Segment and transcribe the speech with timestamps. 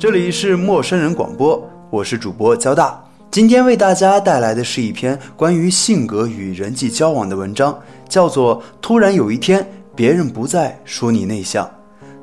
[0.00, 2.98] 这里是陌生人广播，我是主播交大。
[3.30, 7.78] 今天为大家带来的是一篇关于性格与人际交往的文章，
[8.08, 11.66] 叫做《突然有一天，别人不再说你内向》。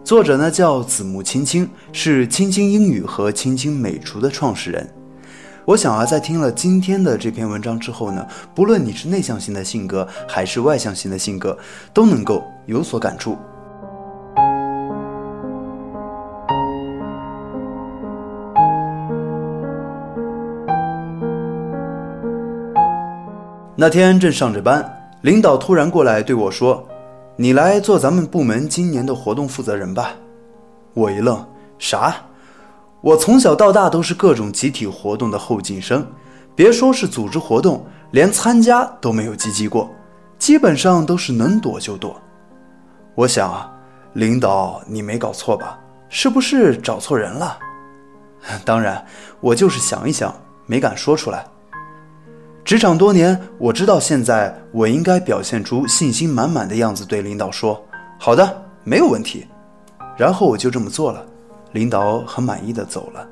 [0.04, 4.90] 作者呢叫子木青青，是青青英语和青青美厨的创始人。
[5.64, 11.56] 我想啊，在听了今天的这篇文章之后呢，不论你是内向型的性格还是外向型的性格，
[11.94, 13.38] 都能够有所感触。
[23.80, 24.84] 那天正上着班，
[25.22, 26.84] 领导突然过来对我说
[27.38, 30.14] ：“你来做咱们部门今年的活动负责人吧。”
[30.96, 31.46] 我一愣，
[31.78, 32.16] 啥？
[33.02, 36.04] 我从小到大都是各种集体活动的后进生，
[36.56, 39.88] 别说是组织活动，连参加都没有积极过，
[40.40, 42.20] 基本上都是能躲就躲。
[43.14, 43.72] 我想啊，
[44.14, 45.78] 领导你没搞错吧？
[46.10, 47.60] 是不是找错人了？
[48.66, 49.06] 当然，
[49.40, 50.34] 我就是想一想，
[50.66, 51.46] 没敢说出来。
[52.68, 57.82] 职场多年，我知道现在我应该表现出信心满满的样子，对领导说
[58.20, 59.48] ：“好的，没有问题。”
[60.18, 61.26] 然后我就这么做了，
[61.72, 63.26] 领导很满意的走了。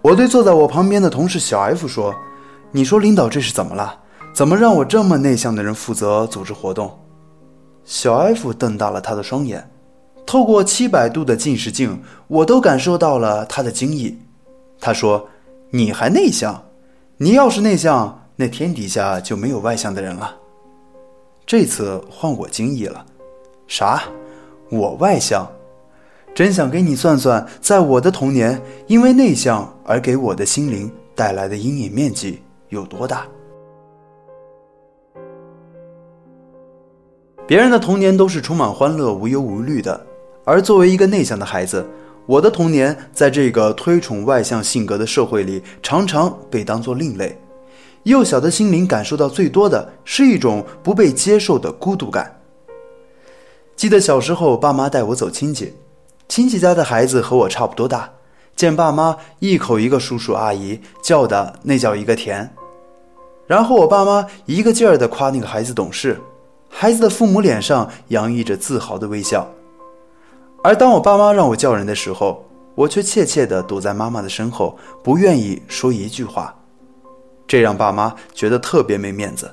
[0.00, 2.14] 我对坐在我旁边的同事小 F 说
[2.70, 3.92] ：“你说领导这是怎么了？
[4.32, 6.96] 怎么让我这么内向的人负责组织活动？”
[7.84, 9.68] 小 F 瞪大了他的双眼，
[10.24, 14.16] 透过七百度的近视镜，我都感受到了他的惊异。
[14.80, 15.28] 他说
[15.70, 16.62] ：“你还内向？
[17.16, 20.34] 你要是内向……”那天底下就没有外向的人了。
[21.44, 23.04] 这次换我惊异了，
[23.66, 24.04] 啥？
[24.70, 25.46] 我外向？
[26.34, 33.26] 真想给你算算，在我的童年，因为内向而给我的心灵带来的阴影面积有多大？
[37.46, 40.06] 别人的童年都是充满欢乐、无忧无虑的，
[40.46, 41.86] 而作为一个内向的孩子，
[42.24, 47.38] 我的童年在这个推崇外向性格的社会里，常常被当作另类。
[48.04, 52.40] 幼小的心灵感受到最多的是一种不被接受的孤独感。
[53.76, 55.74] 记得小时候，爸妈带我走亲戚，
[56.28, 58.10] 亲戚家的孩子和我差不多大，
[58.56, 62.50] 见爸妈一口一个叔叔阿姨叫的那叫一个甜，
[63.46, 66.20] 然后我爸妈一个劲儿的夸那个孩子懂事，
[66.68, 69.50] 孩子的父母脸上洋溢着自豪的微笑，
[70.62, 72.44] 而当我爸妈让我叫人的时候，
[72.74, 76.54] 我却怯怯地躲在妈妈的身后，不愿意说一句话。
[77.50, 79.52] 这让爸妈觉得特别没面子，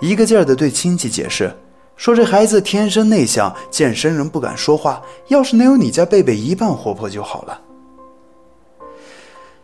[0.00, 1.54] 一个劲儿的对亲戚解释，
[1.94, 7.60] 说这孩子天生内向，见生人不敢说话，要是能有你家贝贝一半活泼就好了。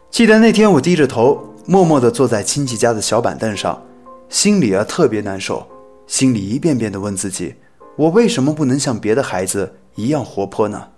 [0.08, 3.82] 记得那天我低着头，默默地坐在亲戚家的小板凳上，
[4.28, 5.66] 心里啊特别难受，
[6.06, 7.56] 心里一遍遍地问自己，
[7.96, 10.90] 我为什么不能像别的孩子一样活泼呢？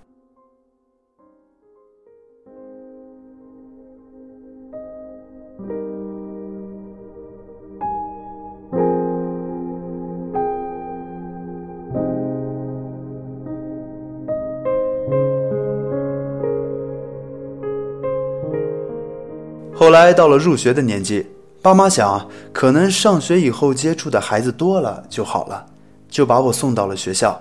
[19.79, 21.27] 后来到了入学的年纪，
[21.61, 25.67] 爸妈想，可能上学以后接触的孩子多了就好了，
[26.09, 27.39] 就把我送到了学校。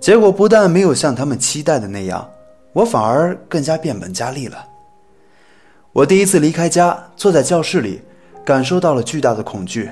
[0.00, 2.26] 结果不但没有像他们期待的那样，
[2.72, 4.56] 我反而更加变本加厉了。
[5.92, 8.00] 我第一次离开家，坐在教室里，
[8.42, 9.90] 感受到了巨大的恐惧。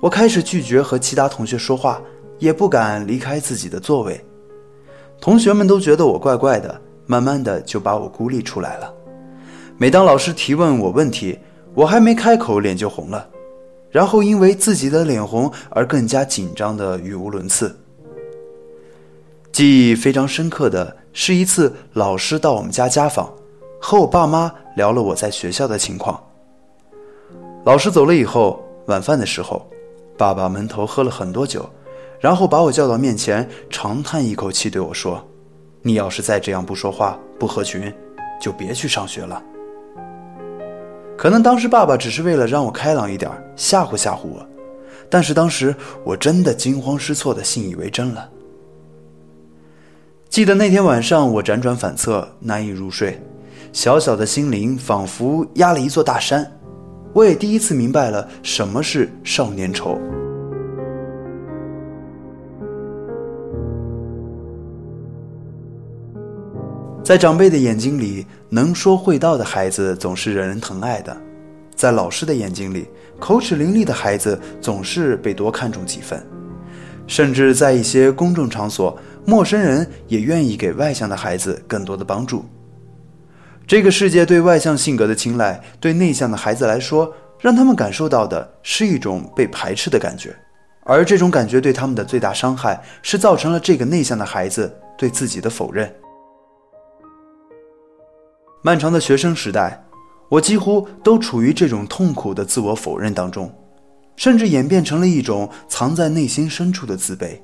[0.00, 2.00] 我开始拒绝和其他同学说话，
[2.38, 4.24] 也不敢离开自己的座位。
[5.20, 8.94] 同学们都觉得我怪怪的，慢慢的就把我孤立出来了。
[9.80, 11.38] 每当老师提问我问题，
[11.72, 13.28] 我还没开口，脸就红了，
[13.92, 17.78] 然后因为自己的脸红而更加紧张的语无伦次。
[19.52, 23.32] 记忆非常深刻的是一次老师到我们家家访，
[23.80, 26.20] 和我爸妈聊了我在学校的情况。
[27.64, 29.64] 老师走了以后，晚饭的时候，
[30.16, 31.64] 爸爸闷头喝了很多酒，
[32.18, 35.24] 然后把我叫到面前，长叹一口气对我说
[35.82, 37.94] ：“你要是再这样不说话、不合群，
[38.40, 39.40] 就别去上学了。”
[41.18, 44.46] 可能当时爸爸只是为了让我开朗一点，吓唬吓唬我，
[45.10, 45.74] 但是当时
[46.04, 48.30] 我真的惊慌失措的信以为真了。
[50.28, 53.20] 记得那天晚上，我辗转反侧，难以入睡，
[53.72, 56.48] 小小的心灵仿佛压了一座大山。
[57.12, 59.98] 我也第一次明白了什么是少年愁。
[67.08, 71.16] 在长辈的眼睛里，能说会道的孩子总是惹人疼爱的；
[71.74, 72.86] 在老师的眼睛里，
[73.18, 76.22] 口齿伶俐的孩子总是被多看重几分。
[77.06, 78.94] 甚至在一些公众场所，
[79.24, 82.44] 陌生人也愿意给外向的孩子更多的帮助。
[83.66, 90.36] 这个世界对外向性格的青睐，对内向的孩子来说，让他们感受到的是一种被排斥的感觉，
[90.84, 95.90] 而这种感觉对他们的最大伤害，是造成了这个内向的孩子对自己的否认。
[98.62, 99.84] 漫长的学生时代，
[100.28, 103.52] 我几乎都处于这种痛苦的自我否认当中，
[104.16, 107.38] 甚至演变成了一种藏在内心深处的自卑。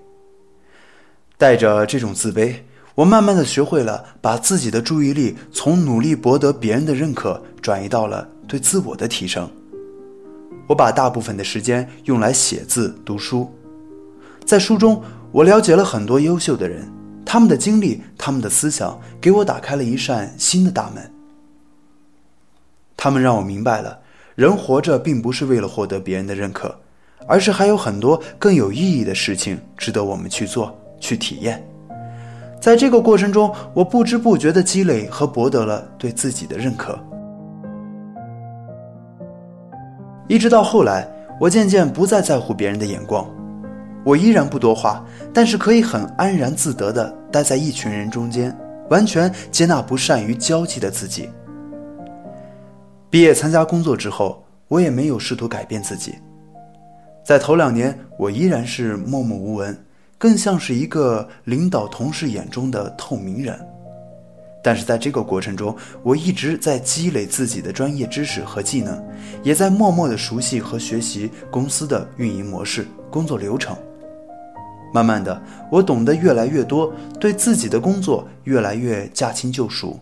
[1.39, 2.55] 带着这种自卑。
[2.97, 9.51] 我慢慢的学会了把自己的注意力从努力博得别人的认可，转移到了对自我的提升。
[10.69, 13.53] 我把大部分的时间用来写字、读书。
[14.45, 15.03] 在书中，
[15.33, 16.89] 我了解了很多优秀的人，
[17.25, 21.11] 他们的经历、他们的思想，给我打开了一扇新的大门。
[22.97, 23.99] 他们让我明白了，
[24.35, 26.75] 人活着并不是为了获得别人的认可，
[27.27, 31.63] 而是还有很多更有意义的事情值得我们去做、去体验。
[32.61, 36.99] 在这个过程中，我不知不觉地积累和博得了对自己的认可。
[40.29, 41.07] 一直到后来，
[41.39, 43.29] 我渐渐不再在乎别人的眼光，
[44.05, 48.57] 我依然不多话，但是可以很安然自得地待在一群人中间，
[48.91, 51.29] 完全接纳不善于交际的自己。
[53.09, 56.15] 毕业参加工作之后，我也没有试图改变自己，
[57.25, 59.77] 在头两年，我依然是默默无闻。
[60.17, 63.59] 更像是一个领导同事眼中的透明人，
[64.63, 69.05] 但是在这个过程中，我一直在积累自己的专业知识和技能，
[69.43, 73.77] 也在默默的熟悉和学习公司的运营模式、工作流程。
[74.95, 75.43] 慢慢的，
[75.73, 79.99] 我懂得越来越多，对自己的工作越来越驾轻就熟。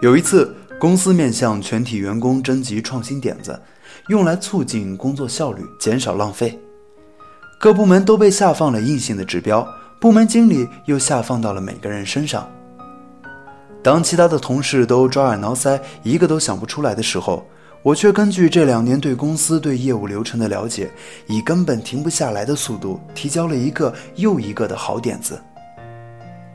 [0.00, 3.60] 有一次，公司面向全体员工征集创新点子，
[4.10, 6.56] 用来促进工作效率、减少浪费。
[7.58, 9.66] 各部门都被下放了硬性的指标，
[10.00, 12.48] 部门经理又下放到了每个人身上。
[13.82, 17.44] 当其他的同事都抓耳挠腮，一个都想不出来的时候，
[17.82, 20.88] 我却根据这两年对公司、对业务流程的了解，
[21.26, 25.40] 以根本停不下来的速度提交了一个又一个的好点子。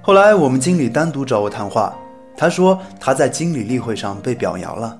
[0.02, 1.94] 后来，我们经理单独找我谈话。
[2.38, 4.98] 他说他在经理例会上被表扬了，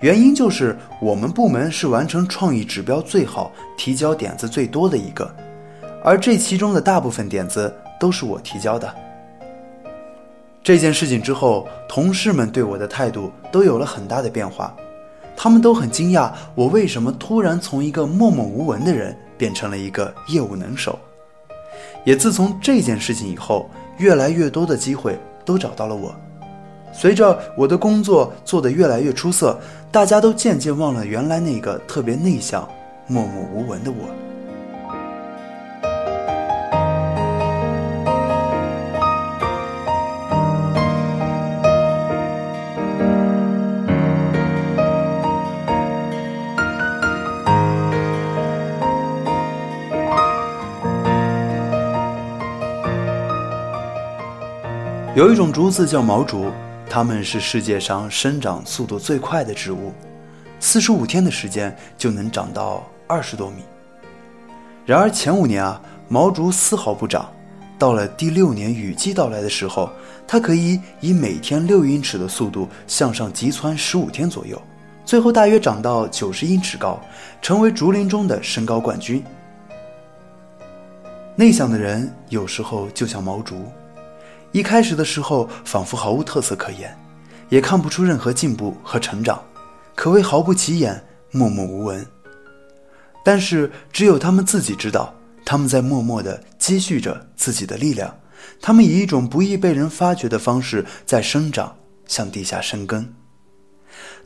[0.00, 5.30] 原因就是我们部门是完成创意指标最好、提交点子最多的一个，
[6.02, 8.92] 而这其中的大部分点子都是我提交的。
[10.68, 14.76] 这件事情之后，同事们对我的态度都有了很大的变化，
[15.34, 20.98] 他们都很惊讶我为什么突然从一个默默无闻的人变成了一个业务能手。
[22.04, 26.14] 也自从这件事情以后，越来越多的机会都找到了我。
[26.92, 29.58] 随着我的工作做得越来越出色，
[29.90, 32.68] 大家都渐渐忘了原来那个特别内向、
[33.06, 34.27] 默默无闻的我。
[55.18, 56.48] 有一种竹子叫毛竹。
[56.88, 59.92] 它们是世界上生长速度最快的植物，
[60.60, 63.64] 四十五天的时间就能长到二十多米。
[64.86, 67.28] 然而前五年啊，毛竹丝毫不长，
[67.76, 69.90] 到了第六年雨季到来的时候，
[70.24, 74.62] 它可以以每天六英尺的速度向上急窜十五天左右，
[75.04, 76.96] 最后大约长到九十英尺高，
[77.42, 79.20] 成为竹林中的身高冠军。
[81.34, 83.64] 内向的人有时候就像毛竹。
[84.52, 86.98] 一开始的时候，仿佛毫无特色可言，
[87.48, 89.42] 也看不出任何进步和成长，
[89.94, 92.04] 可谓毫不起眼，默默无闻。
[93.24, 95.14] 但是，只有他们自己知道，
[95.44, 98.18] 他们在默默地积蓄着自己的力量，
[98.60, 101.76] 他们以一种不易被人发觉的方式在生长，
[102.06, 103.14] 向地下生根。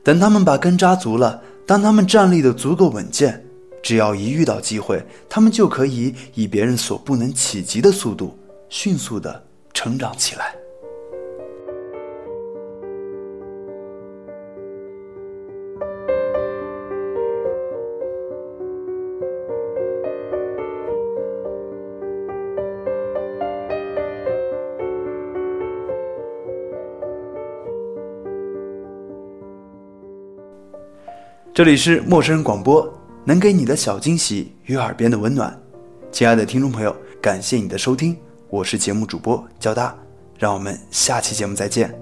[0.04, 3.44] 等他们把根扎足了，当他们站立的足够稳健，
[3.82, 8.38] 只要一遇到机会，他们就可以以别人所不能企及的速度，
[8.68, 9.44] 迅速的。
[9.82, 10.54] 成长起来。
[31.52, 32.88] 这里是陌生人广播，
[33.24, 35.60] 能给你的小惊喜与耳边的温暖。
[36.12, 38.16] 亲爱的听众朋友，感谢你的收听。
[38.52, 39.96] 我是节目主播焦大，
[40.38, 42.01] 让我们下期节目再见。